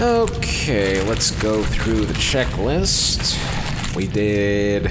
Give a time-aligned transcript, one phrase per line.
[0.00, 3.34] Okay, let's go through the checklist.
[3.96, 4.88] We did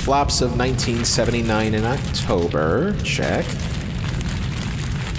[0.00, 2.96] flops of 1979 in October.
[3.04, 3.46] Check.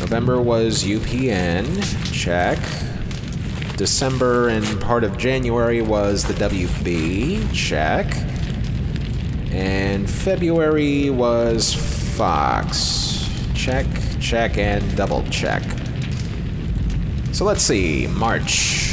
[0.02, 1.82] November was UPN.
[2.12, 2.60] Check.
[3.78, 7.54] December and part of January was the WB.
[7.54, 8.14] Check.
[9.54, 11.74] And February was
[12.18, 13.30] Fox.
[13.56, 13.86] Check,
[14.20, 15.64] check, and double check.
[17.32, 18.08] So let's see.
[18.08, 18.87] March.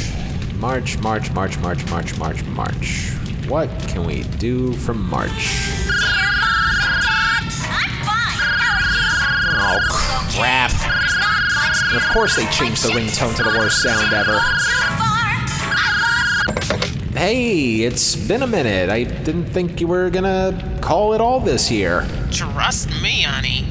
[0.59, 3.11] March, March, March, March, March, March, March.
[3.47, 5.29] What can we do for March?
[5.29, 8.39] Dear Mom and Dad, I'm fine.
[8.57, 9.83] How are you?
[9.83, 10.71] Oh, crap.
[10.71, 14.31] There's not much to Of course they changed the ringtone to the worst sound ever.
[14.31, 15.07] Go too far.
[15.77, 16.47] I
[16.81, 18.89] lost Hey, it's been a minute.
[18.89, 22.07] I didn't think you were gonna call it all this year.
[22.31, 23.65] Trust me, honey.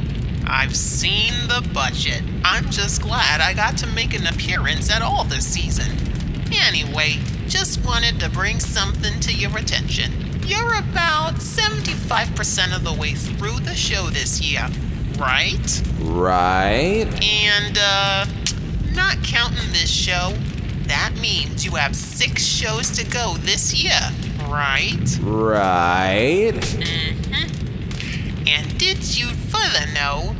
[0.46, 2.22] I've seen the budget.
[2.44, 6.13] I'm just glad I got to make an appearance at all this season.
[6.54, 10.12] Anyway, just wanted to bring something to your attention.
[10.46, 14.66] You're about 75% of the way through the show this year,
[15.18, 15.82] right?
[16.00, 17.06] Right?
[17.22, 18.26] And, uh,
[18.92, 20.34] not counting this show,
[20.86, 23.98] that means you have six shows to go this year,
[24.48, 25.18] right?
[25.22, 26.52] Right.
[28.46, 30.36] And did you further know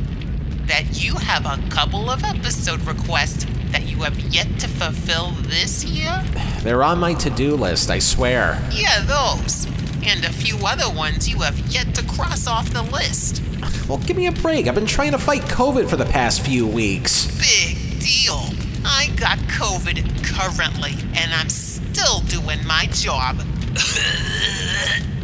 [0.67, 5.83] that you have a couple of episode requests that you have yet to fulfill this
[5.83, 6.23] year?
[6.61, 8.61] They're on my to do list, I swear.
[8.71, 9.65] Yeah, those.
[10.07, 13.41] And a few other ones you have yet to cross off the list.
[13.87, 14.67] Well, give me a break.
[14.67, 17.25] I've been trying to fight COVID for the past few weeks.
[17.37, 18.41] Big deal.
[18.83, 23.41] I got COVID currently, and I'm still doing my job.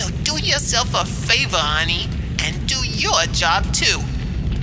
[0.00, 2.08] So do yourself a favor, honey,
[2.42, 4.00] and do your job too.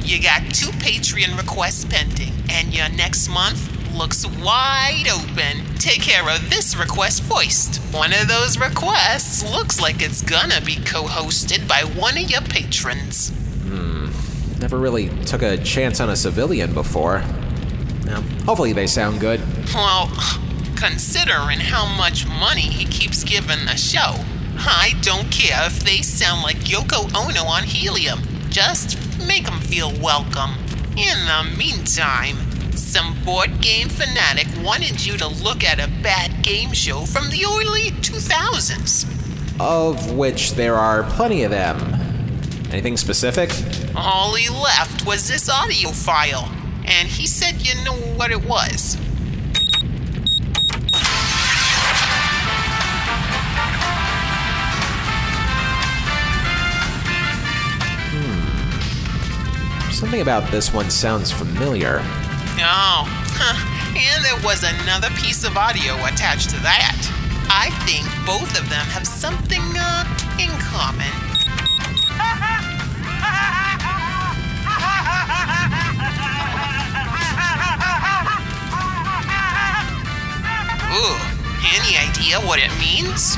[0.03, 5.75] You got two Patreon requests pending, and your next month looks wide open.
[5.75, 7.77] Take care of this request first.
[7.93, 12.41] One of those requests looks like it's gonna be co hosted by one of your
[12.41, 13.29] patrons.
[13.67, 14.07] Hmm.
[14.59, 17.19] Never really took a chance on a civilian before.
[18.05, 19.39] Now, hopefully they sound good.
[19.71, 20.09] Well,
[20.75, 24.15] considering how much money he keeps giving the show,
[24.59, 28.19] I don't care if they sound like Yoko Ono on helium.
[28.49, 30.55] Just make them feel welcome.
[30.97, 32.37] In the meantime,
[32.75, 37.45] some board game fanatic wanted you to look at a bad game show from the
[37.45, 39.05] early 2000s.
[39.59, 41.77] Of which there are plenty of them.
[42.71, 43.51] Anything specific?
[43.95, 46.51] All he left was this audio file,
[46.85, 48.97] and he said you know what it was.
[59.97, 62.01] Something about this one sounds familiar.
[62.61, 63.01] Oh,
[63.33, 63.57] huh.
[63.97, 67.01] and there was another piece of audio attached to that.
[67.49, 70.05] I think both of them have something uh,
[70.37, 71.09] in common.
[80.93, 81.17] Ooh,
[81.73, 83.35] any idea what it means?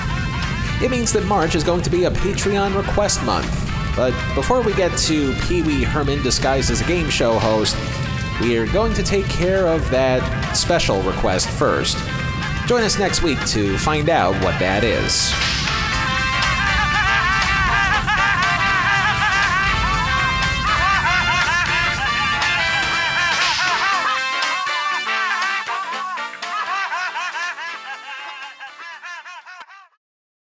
[0.83, 3.68] It means that March is going to be a Patreon request month.
[3.99, 7.75] But before we get to Pee Wee Herman disguised as a game show host,
[8.39, 11.97] we are going to take care of that special request first.
[12.65, 15.33] Join us next week to find out what that is.